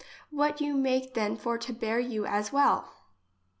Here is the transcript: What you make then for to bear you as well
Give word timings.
What 0.31 0.61
you 0.61 0.73
make 0.73 1.13
then 1.13 1.35
for 1.35 1.59
to 1.59 1.71
bear 1.73 1.99
you 1.99 2.25
as 2.25 2.51
well 2.51 2.89